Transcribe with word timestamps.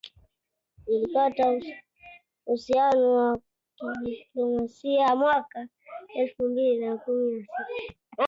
ilikata 0.87 1.59
uhusiano 2.45 3.13
wa 3.13 3.39
kidiplomasia 4.03 5.15
mwaka 5.15 5.67
elfu 6.15 6.43
mbili 6.43 6.85
na 6.85 6.97
kumi 6.97 7.39
na 7.41 7.45
sita 7.67 7.93